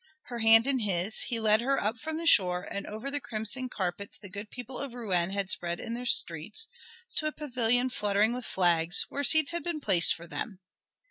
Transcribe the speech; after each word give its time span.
Her 0.23 0.39
hand 0.39 0.65
in 0.65 0.79
his 0.79 1.19
he 1.27 1.39
led 1.39 1.61
her 1.61 1.79
up 1.79 1.99
from 1.99 2.17
the 2.17 2.25
shore 2.25 2.63
and 2.71 2.87
over 2.87 3.11
the 3.11 3.19
crimson 3.19 3.69
carpets 3.69 4.17
the 4.17 4.29
good 4.31 4.49
people 4.49 4.79
of 4.79 4.95
Rouen 4.95 5.29
had 5.29 5.51
spread 5.51 5.79
in 5.79 5.93
their 5.93 6.07
streets, 6.07 6.65
to 7.17 7.27
a 7.27 7.31
pavilion 7.31 7.91
fluttering 7.91 8.33
with 8.33 8.43
flags, 8.43 9.05
where 9.09 9.23
seats 9.23 9.51
had 9.51 9.63
been 9.63 9.79
placed 9.79 10.15
for 10.15 10.25
them. 10.25 10.59